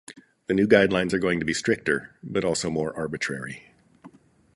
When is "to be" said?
1.41-1.53